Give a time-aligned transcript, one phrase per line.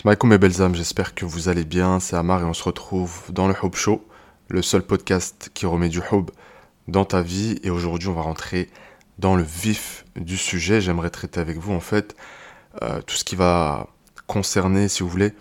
[0.00, 1.98] Salam mes belles âmes, j'espère que vous allez bien.
[1.98, 4.06] C'est Amar et on se retrouve dans le Hub Show,
[4.46, 6.30] le seul podcast qui remet du Hub
[6.86, 7.58] dans ta vie.
[7.64, 8.70] Et aujourd'hui, on va rentrer
[9.18, 10.80] dans le vif du sujet.
[10.80, 12.14] J'aimerais traiter avec vous en fait
[12.82, 13.88] euh, tout ce qui va
[14.28, 15.32] concerner, si vous voulez,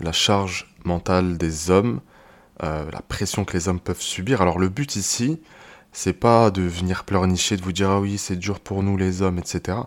[0.00, 2.00] la charge mentale des hommes,
[2.64, 4.42] euh, la pression que les hommes peuvent subir.
[4.42, 5.40] Alors le but ici,
[5.92, 9.22] c'est pas de venir pleurnicher, de vous dire ah oui c'est dur pour nous les
[9.22, 9.78] hommes, etc.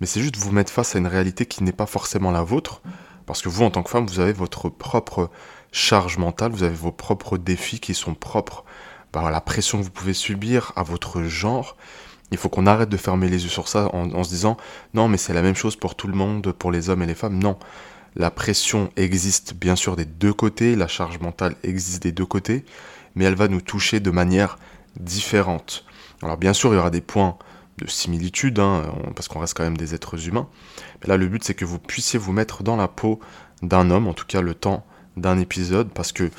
[0.00, 2.42] Mais c'est juste de vous mettre face à une réalité qui n'est pas forcément la
[2.42, 2.82] vôtre
[3.30, 5.30] parce que vous, en tant que femme, vous avez votre propre
[5.70, 8.64] charge mentale, vous avez vos propres défis qui sont propres
[9.12, 11.76] bah, à la pression que vous pouvez subir, à votre genre.
[12.32, 14.56] Il faut qu'on arrête de fermer les yeux sur ça en, se disant
[14.94, 17.14] non, mais c'est la même chose pour tout le monde, pour les hommes et les
[17.14, 17.38] femmes.
[17.38, 17.56] Non.
[18.16, 22.64] La pression existe bien sûr des deux côtés, la charge mentale existe des deux côtés,
[23.14, 24.58] mais elle va nous toucher de manière
[24.98, 25.84] différente.
[26.20, 27.38] Alors bien sûr, il y aura des points
[27.80, 30.48] de similitude, hein, parce qu'on reste quand même des êtres humains.
[31.04, 33.20] Là, le but, c'est que vous puissiez vous mettre dans la peau
[33.62, 34.84] d'un homme, en tout cas le temps
[35.16, 36.30] d'un épisode, parce que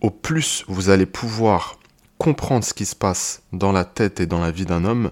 [0.00, 1.78] au plus vous allez pouvoir
[2.18, 5.10] comprendre ce qui se passe dans la tête et dans la vie d'un homme,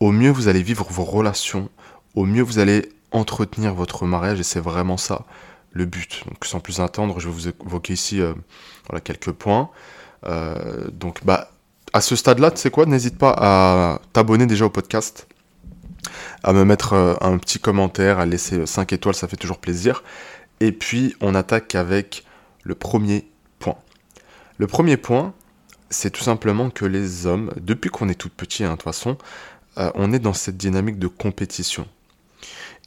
[0.00, 1.70] au mieux vous allez vivre vos relations,
[2.14, 5.24] au mieux vous allez entretenir votre mariage, et c'est vraiment ça
[5.72, 6.24] le but.
[6.26, 8.34] Donc sans plus attendre, je vais vous évoquer ici euh,
[9.04, 9.70] quelques points.
[10.24, 11.50] Euh, donc bah
[11.92, 15.26] à ce stade-là, tu sais quoi, n'hésite pas à t'abonner déjà au podcast,
[16.42, 20.02] à me mettre euh, un petit commentaire, à laisser 5 étoiles, ça fait toujours plaisir.
[20.60, 22.24] Et puis, on attaque avec
[22.62, 23.26] le premier
[23.58, 23.76] point.
[24.58, 25.34] Le premier point,
[25.90, 29.16] c'est tout simplement que les hommes, depuis qu'on est tout petit, hein, de toute façon,
[29.78, 31.86] euh, on est dans cette dynamique de compétition.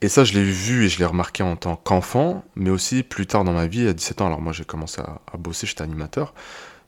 [0.02, 3.27] Et ça, je l'ai vu et je l'ai remarqué en tant qu'enfant, mais aussi plus
[3.27, 4.27] tard dans ma vie, à 17 ans.
[4.27, 6.33] Alors moi, j'ai commencé à bosser, j'étais animateur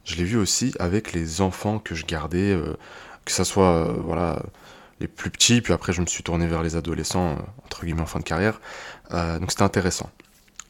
[0.06, 2.76] je l'ai vu aussi avec les enfants que je gardais, euh,
[3.26, 4.44] que ce soit euh, voilà,
[5.00, 8.02] les plus petits, puis après je me suis tourné vers les adolescents, euh, entre guillemets
[8.02, 8.60] en fin de carrière.
[9.12, 10.10] donc c'était intéressant.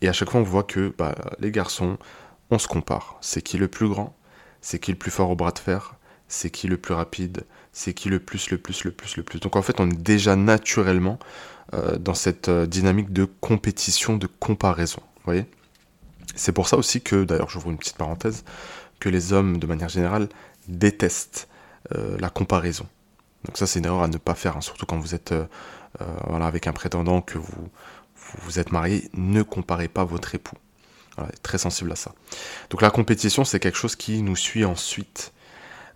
[0.01, 1.97] Et à chaque fois on voit que bah, les garçons,
[2.51, 3.17] on se compare.
[3.21, 4.15] C'est qui le plus grand?
[4.61, 5.95] C'est qui le plus fort au bras de fer?
[6.27, 7.45] C'est qui le plus rapide?
[7.71, 9.39] C'est qui le plus, le plus, le plus, le plus?
[9.39, 11.19] Donc en fait on est déjà naturellement
[11.99, 15.01] dans cette dynamique de compétition, de comparaison.
[15.15, 15.45] Vous voyez?
[16.35, 18.43] C'est pour ça aussi que, d'ailleurs, j'ouvre une petite parenthèse,
[19.03, 20.29] que les hommes, de manière générale,
[20.69, 21.49] détestent
[21.93, 22.87] euh, la comparaison.
[23.43, 25.43] Donc ça, c'est une erreur à ne pas faire, hein, surtout quand vous êtes euh,
[25.99, 27.69] euh, voilà, avec un prétendant, que vous,
[28.37, 30.55] vous êtes marié, ne comparez pas votre époux.
[31.43, 32.13] Très sensible à ça.
[32.69, 35.33] Donc la compétition, c'est quelque chose qui nous suit ensuite.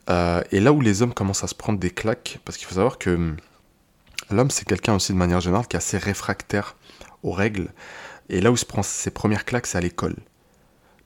[0.10, 2.98] et là où les hommes commencent à se prendre des claques, parce qu'il faut savoir
[2.98, 3.38] que hum,
[4.30, 6.76] l'homme, c'est quelqu'un aussi de manière générale qui est assez réfractaire
[7.24, 7.70] aux règles.
[8.30, 10.18] Et là où se prend ses premières claques, c'est à l'école.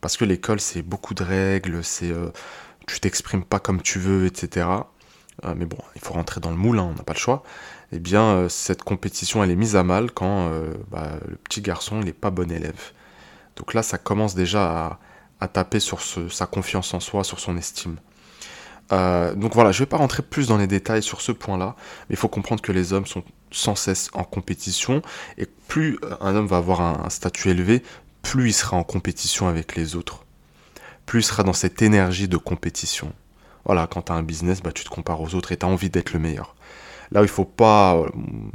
[0.02, 2.32] Parce que l'école, c'est beaucoup de règles, c'est euh,
[2.88, 4.68] tu t'exprimes pas comme tu veux, etc.
[5.46, 7.44] Euh, mais bon, il faut rentrer dans le moule, hein, on n'a pas le choix.
[7.92, 10.52] Eh bien, euh, cette compétition, elle est mise à mal quand
[10.90, 12.92] bah, le petit garçon, n'est pas bon élève.
[13.56, 15.00] Donc là, ça commence déjà
[15.40, 17.98] à, taper sur sa confiance en soi, sur son estime.
[18.92, 21.76] donc voilà, je ne vais pas rentrer plus dans les détails sur ce point-là,
[22.10, 25.02] mais il faut comprendre que les hommes sont sans cesse en compétition,
[25.38, 27.84] et plus un homme va avoir un statut élevé,
[28.22, 30.26] plus il sera en compétition avec les autres.
[31.06, 33.14] Plus il sera dans cette énergie de compétition.
[33.66, 35.70] Voilà, quand tu as un business, bah, tu te compares aux autres et tu as
[35.70, 36.56] envie d'être le meilleur.
[37.12, 38.06] Là où il faut pas,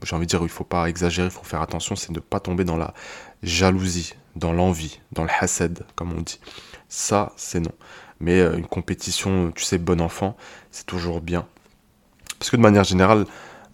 [0.03, 2.41] j'ai envie de dire, il faut pas exagérer, il faut faire attention, c'est ne pas
[2.41, 2.95] tomber dans la
[3.43, 6.41] jalousie, dans l'envie, dans le hased, comme on dit.
[6.89, 7.73] Ça, c'est non.
[8.19, 10.37] Mais euh, une compétition, tu sais, bon enfant,
[10.71, 11.47] c'est toujours bien.
[12.39, 13.27] Parce que de manière générale,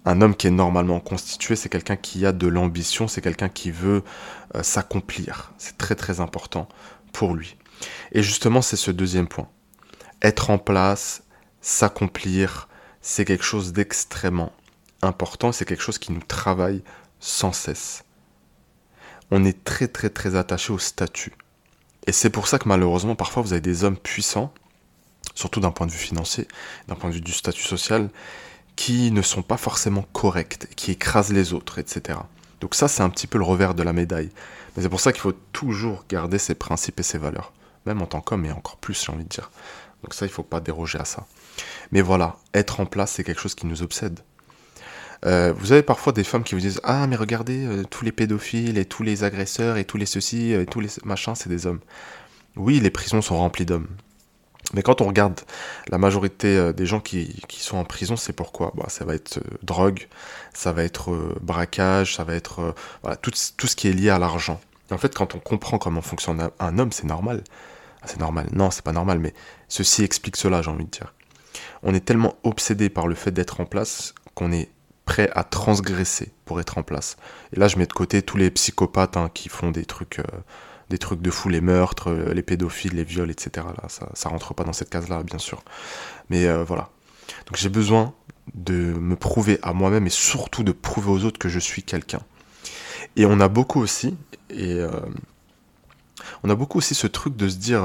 [0.05, 3.71] un homme qui est normalement constitué, c'est quelqu'un qui a de l'ambition, c'est quelqu'un qui
[3.71, 4.03] veut
[4.55, 5.53] euh, s'accomplir.
[5.59, 6.69] C'est très très important
[7.13, 7.57] pour lui.
[8.13, 9.49] Et justement, c'est ce deuxième point.
[10.21, 11.23] Être en place,
[11.61, 12.69] s'accomplir,
[13.01, 14.53] c'est quelque chose d'extrêmement
[15.03, 16.83] important, c'est quelque chose qui nous travaille
[17.21, 18.05] sans cesse.
[19.31, 21.33] On est très très très attaché au statut.
[22.07, 24.53] Et c'est pour ça que malheureusement, parfois, vous avez des hommes puissants,
[25.35, 26.49] surtout d'un point de vue financier,
[26.89, 28.11] d'un point de vue du statut social,
[28.77, 32.19] qui ne sont pas forcément correctes, qui écrasent les autres, etc.
[32.61, 34.31] Donc ça, c'est un petit peu le revers de la médaille.
[34.77, 37.53] Mais c'est pour ça qu'il faut toujours garder ses principes et ses valeurs.
[37.87, 39.51] Même en tant qu'homme, et encore plus, j'ai envie de dire.
[40.03, 41.27] Donc ça, il ne faut pas déroger à ça.
[41.91, 44.21] Mais voilà, être en place, c'est quelque chose qui nous obsède.
[45.25, 48.13] Euh, vous avez parfois des femmes qui vous disent Ah, mais regardez, euh, tous les
[48.13, 51.67] pédophiles et tous les agresseurs et tous les ceci et tous les machins, c'est des
[51.67, 51.81] hommes.
[52.57, 53.89] Oui, les prisons sont remplies d'hommes.
[54.75, 55.41] Mais quand on regarde
[55.89, 58.73] la majorité euh, des gens qui, sont en prison, c'est pourquoi?
[58.75, 60.09] Bah, Ça va être euh, drogue,
[60.55, 64.11] ça va être euh, braquage, ça va être voilà, tout, tout, ce qui est lié
[64.11, 64.61] à l'argent.
[64.91, 67.45] en fait, quand on comprend comment fonctionne un homme, c'est normal.
[68.03, 68.49] Ah, c'est normal.
[68.53, 69.35] Non, c'est pas normal, mais
[69.69, 71.15] ceci explique cela, j'ai envie de dire.
[71.83, 74.71] On est tellement obsédé par le fait d'être en place qu'on est
[75.05, 77.17] prêt à transgresser pour être en place.
[77.55, 80.21] Et là, je mets de côté tous les psychopathes hein, qui font des trucs,
[80.93, 83.67] des trucs de fou, les meurtres, euh, les pédophiles, les viols, etc.
[83.83, 85.65] Là, ça, ça rentre pas dans cette case-là, bien sûr.
[86.29, 86.91] Mais euh, voilà.
[87.47, 88.13] Donc j'ai besoin
[88.55, 92.21] de me prouver à moi-même et surtout de prouver aux autres que je suis quelqu'un.
[93.17, 94.17] Et on a beaucoup aussi,
[94.51, 94.81] et
[96.43, 97.83] on a beaucoup aussi ce truc de se dire,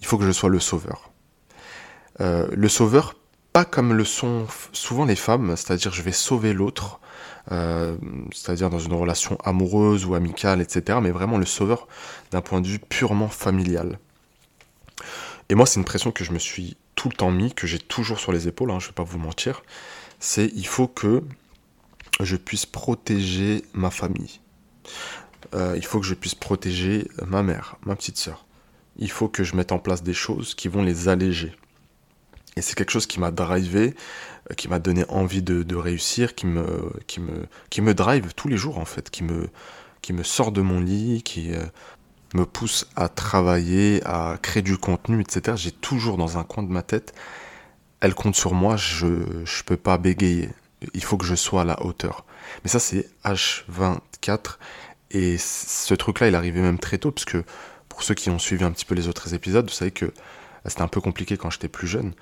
[0.00, 1.10] il faut que je sois le sauveur.
[2.18, 3.14] le sauveur
[3.52, 7.00] pas comme le sont souvent les femmes, c'est-à-dire je vais sauver l'autre,
[7.50, 7.96] euh,
[8.32, 11.86] c'est-à-dire dans une relation amoureuse ou amicale, etc., mais vraiment le sauveur
[12.30, 13.98] d'un point de vue purement familial.
[15.48, 17.78] Et moi, c'est une pression que je me suis tout le temps mis, que j'ai
[17.78, 19.62] toujours sur les épaules, hein, je ne vais pas vous mentir,
[20.18, 21.22] c'est il faut que
[22.20, 24.40] je puisse protéger ma famille.
[25.54, 28.46] Euh, il faut que je puisse protéger ma mère, ma petite sœur.
[28.96, 31.54] Il faut que je mette en place des choses qui vont les alléger.
[32.56, 33.94] Et c'est quelque chose qui m'a drivé,
[34.50, 38.48] euh, qui m'a donné envie de, réussir, qui me, qui, me, qui me drive tous
[38.48, 39.48] les jours en fait, qui me,
[40.02, 41.64] qui me sort de mon lit, qui euh,
[42.34, 45.56] me pousse à travailler, à créer du contenu, etc.
[45.56, 47.14] J'ai toujours dans un coin de ma tête,
[48.00, 50.50] elle compte sur moi, je ne peux pas bégayer.
[50.94, 52.24] Il faut que je sois à la hauteur.
[52.64, 54.58] Mais ça c'est H24
[55.12, 57.44] et ce truc-là il arrivait même très tôt parce que
[57.88, 60.12] pour ceux qui ont suivi un petit peu les autres épisodes, vous savez que
[60.66, 62.12] c'était un peu compliqué quand j'étais plus jeune.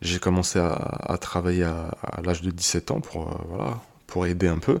[0.00, 1.90] J'ai commencé à, travailler à,
[2.24, 3.70] l'âge de 17 ans pour, euh,
[4.06, 4.80] pour aider un peu.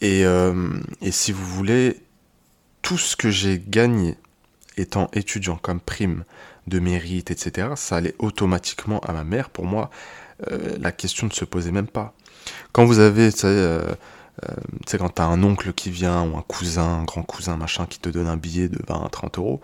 [0.00, 0.70] Et, euh,
[1.02, 2.00] et si vous voulez,
[2.82, 4.16] tout ce que j'ai gagné
[4.76, 6.24] étant étudiant comme prime
[6.68, 9.50] de mérite, etc., ça allait automatiquement à ma mère.
[9.50, 9.90] Pour moi,
[10.50, 12.14] euh, la question ne se posait même pas.
[12.70, 17.00] Quand vous avez, tu sais, quand tu as un oncle qui vient, ou un cousin,
[17.00, 19.60] un grand cousin, machin, qui te donne un billet de 20 à 30 euros,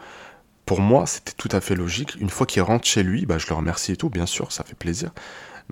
[0.66, 2.16] pour moi, c'était tout à fait logique.
[2.20, 4.64] Une fois qu'il rentre chez lui, bah, je le remercie et tout, bien sûr, ça
[4.64, 5.12] fait plaisir.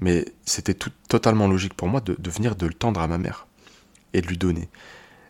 [0.00, 3.46] Mais c'était tout, totalement logique pour moi de, venir de le tendre à ma mère
[4.12, 4.69] et de lui donner.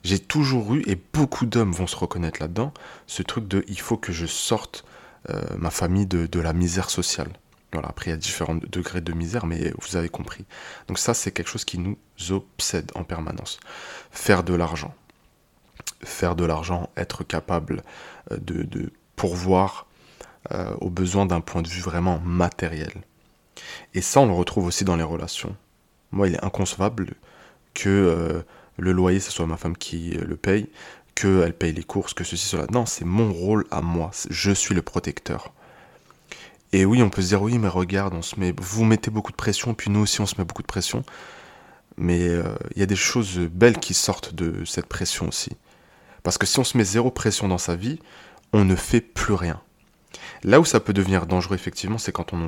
[0.04, 2.74] J'ai toujours eu, et beaucoup d'hommes vont se reconnaître là-dedans,
[3.06, 4.84] ce truc de il faut que je sorte
[5.30, 7.32] euh, ma famille de, la misère sociale.
[7.72, 10.44] Voilà, après, il y a différents degrés de misère, mais vous avez compris.
[10.88, 11.96] Donc ça, c'est quelque chose qui nous
[12.28, 13.58] obsède en permanence.
[14.10, 14.94] Faire de l'argent.
[16.02, 17.82] Faire de l'argent, être capable
[18.30, 19.86] euh, de pourvoir
[20.52, 22.92] euh, aux besoins d'un point de vue vraiment matériel.
[23.94, 25.56] Et ça, on le retrouve aussi dans les relations.
[26.12, 27.14] Moi, il est inconcevable
[27.72, 28.42] que euh,
[28.76, 30.68] le loyer, ce soit ma femme qui le paye,
[31.14, 32.66] qu'elle paye les courses, que ceci, cela.
[32.72, 34.10] Non, c'est mon rôle à moi.
[34.30, 35.52] Je suis le protecteur.
[36.72, 39.30] Et oui, on peut se dire, oui, mais regarde, on se met, vous mettez beaucoup
[39.30, 41.04] de pression, puis nous aussi, on se met beaucoup de pression.
[41.96, 42.42] Mais euh,
[42.74, 45.52] il y a des choses belles qui sortent de cette pression aussi.
[46.24, 48.00] Parce que si on se met zéro pression dans sa vie,
[48.54, 49.60] on ne fait plus rien.
[50.44, 52.44] Là où ça peut devenir dangereux, effectivement, c'est quand on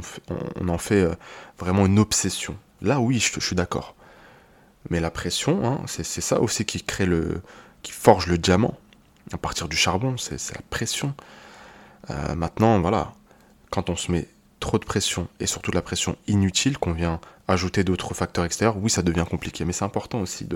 [0.68, 1.14] en fait, euh,
[1.58, 2.56] vraiment une obsession.
[2.80, 3.96] Là, oui, je, suis d'accord.
[4.88, 7.42] Mais la pression, hein, c'est ça aussi qui crée le,
[7.82, 8.78] qui forge le diamant.
[9.32, 11.12] À partir du charbon, c'est la pression.
[12.10, 13.12] Euh, maintenant, voilà,
[13.70, 14.28] quand on se met
[14.60, 18.76] trop de pression, et surtout de la pression inutile, qu'on vient ajouter d'autres facteurs extérieurs,
[18.76, 19.64] oui, ça devient compliqué.
[19.64, 20.46] Mais c'est important aussi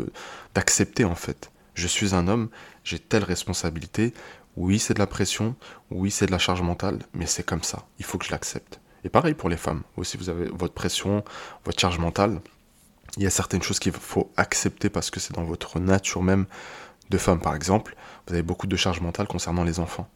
[0.54, 1.50] d'accepter, en fait.
[1.74, 2.50] Je suis un homme,
[2.84, 4.12] j'ai telle responsabilité,
[4.56, 5.54] oui, c'est de la pression,
[5.90, 7.86] oui, c'est de la charge mentale, mais c'est comme ça.
[7.98, 8.80] Il faut que je l'accepte.
[9.04, 9.82] Et pareil pour les femmes.
[9.96, 11.24] Aussi, vous avez votre pression,
[11.64, 12.40] votre charge mentale.
[13.16, 16.46] Il y a certaines choses qu'il faut accepter parce que c'est dans votre nature même
[17.08, 17.40] de femme.
[17.40, 20.08] Par exemple, vous avez beaucoup de charge mentale concernant les enfants.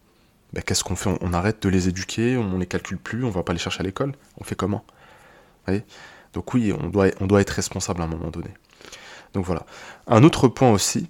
[0.52, 1.16] Ben, Qu'est-ce qu'on fait?
[1.20, 3.80] On, arrête de les éduquer, on ne les calcule plus, on va pas les chercher
[3.80, 4.12] à l'école.
[4.38, 4.84] On fait comment?
[6.34, 8.50] Donc oui, on doit, on doit être responsable à un moment donné.
[9.32, 9.64] Donc voilà.
[10.06, 11.08] Un autre point aussi,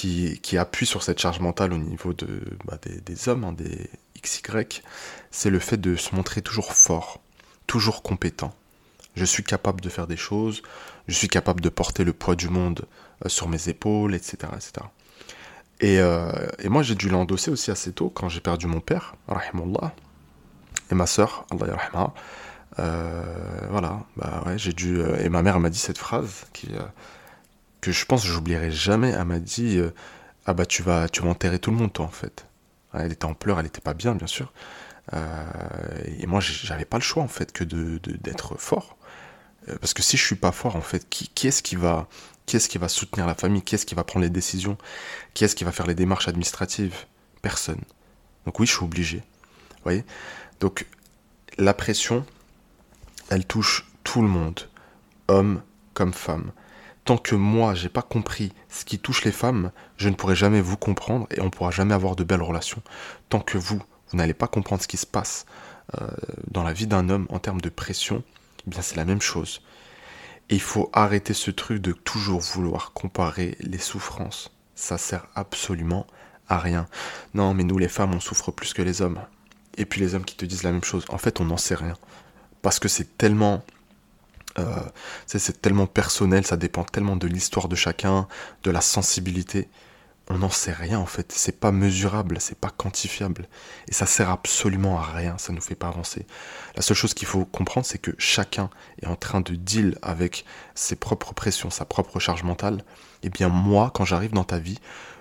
[0.00, 2.26] qui, appuie sur cette charge mentale au niveau de,
[2.64, 3.90] bah, des, hommes, hein, des
[4.22, 4.42] XY,
[5.30, 7.20] c'est le fait de se montrer toujours fort,
[7.66, 8.54] toujours compétent.
[9.14, 10.62] Je suis capable de faire des choses,
[11.08, 12.86] je suis capable de porter le poids du monde
[13.24, 14.38] euh, sur mes épaules, etc.
[14.54, 14.86] etc.
[15.80, 19.16] Et, euh, et moi, j'ai dû l'endosser aussi assez tôt quand j'ai perdu mon père,
[19.28, 19.94] rahimullah,
[20.90, 22.12] et ma soeur, Allah
[22.78, 25.02] euh, voilà, bah ouais, j'ai dû.
[25.18, 26.68] et ma mère m'a dit cette phrase qui,
[27.80, 29.10] que je pense que j'oublierai jamais.
[29.10, 29.90] Elle m'a dit euh,
[30.46, 32.46] Ah bah tu vas, tu vas enterrer tout le monde, toi, en fait.
[32.92, 34.52] Elle était en pleurs, elle n'était pas bien, bien sûr.
[35.12, 35.44] Euh,
[36.18, 38.96] et moi, j'avais pas le choix, en fait, que d'être de, d'être fort.
[39.68, 42.08] Euh, parce que si je suis pas fort, en fait, qui, qui est-ce qui va.
[42.46, 43.62] Qui est-ce qui va soutenir la famille?
[43.62, 44.76] Qui est-ce qui va prendre les décisions?
[45.34, 47.06] Qui est-ce qui va faire les démarches administratives?
[47.42, 47.80] Personne.
[48.44, 49.18] Donc oui, je suis obligé.
[49.18, 50.04] Vous voyez?
[50.58, 50.86] Donc
[51.58, 52.26] la pression,
[53.28, 54.68] elle touche tout le monde,
[55.28, 55.62] homme
[55.94, 56.50] comme femme
[57.04, 60.60] tant que moi, j'ai pas compris ce qui touche les femmes, je ne pourrai jamais
[60.60, 62.82] vous comprendre et on pourra jamais avoir de belles relations.
[63.28, 65.46] Tant que vous, vous n'allez pas comprendre ce qui se passe
[66.00, 66.08] euh,
[66.50, 68.22] dans la vie d'un homme en termes de pression,
[68.66, 69.62] eh bien c'est la même chose.
[70.50, 74.50] Et il faut arrêter ce truc de toujours vouloir comparer les souffrances.
[74.74, 76.06] Ça sert absolument
[76.48, 76.86] à rien.
[77.34, 79.20] Non, mais nous les femmes, on souffre plus que les hommes.
[79.76, 81.04] Et puis les hommes qui te disent la même chose.
[81.08, 81.94] En fait, on n'en sait rien.
[82.62, 83.62] Parce que c'est tellement
[84.58, 84.64] euh,
[85.26, 88.26] c'est tellement personnel, ça dépend tellement de l'histoire de chacun,
[88.62, 89.68] de la sensibilité.
[90.28, 93.48] On n'en sait rien en fait, c'est pas mesurable, c'est pas quantifiable.
[93.88, 96.24] Et ça sert absolument à rien, ça nous fait pas avancer.
[96.76, 98.70] La seule chose qu'il faut comprendre, c'est que chacun
[99.02, 102.84] est en train de deal avec ses propres pressions, sa propre charge mentale.
[103.22, 104.78] Et eh bien moi, quand j'arrive dans ta vie,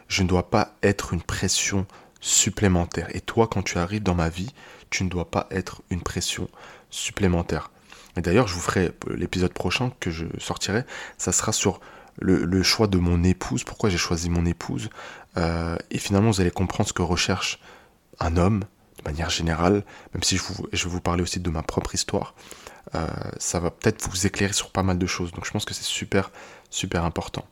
[0.08, 1.88] je ne dois pas être une pression
[2.22, 3.08] supplémentaire.
[3.16, 4.54] Et toi, quand tu arrives dans ma vie,
[4.90, 6.50] tu ne dois pas être une pression
[6.90, 7.72] supplémentaire.
[8.22, 10.84] D'ailleurs, je vous ferai l'épisode prochain que je sortirai,
[11.18, 11.80] ça sera sur
[12.22, 14.90] le, choix de mon épouse, pourquoi j'ai choisi mon épouse.
[15.38, 17.60] Euh, et finalement, vous allez comprendre ce que recherche
[18.20, 18.64] un homme,
[18.98, 19.84] de manière générale,
[20.14, 22.34] même si je, je vais vous parler aussi de ma propre histoire.
[22.96, 23.08] Euh,
[23.38, 25.32] ça va peut-être vous éclairer sur pas mal de choses.
[25.32, 26.32] Donc je pense que c'est super,
[26.70, 27.46] super important.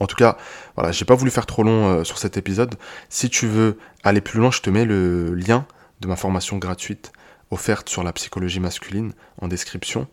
[0.00, 0.36] En tout cas,
[0.74, 2.74] voilà, j'ai pas voulu faire trop long euh, sur cet épisode.
[3.08, 5.66] Si tu veux aller plus loin, je te mets le lien
[6.00, 7.12] de ma formation gratuite
[7.50, 10.08] offerte sur la psychologie masculine en description.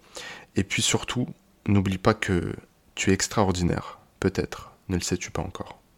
[0.56, 1.28] Et puis surtout,
[1.68, 2.56] n'oublie pas que
[2.96, 4.00] tu es extraordinaire.
[4.20, 5.81] Peut-être, ne le sais-tu pas encore.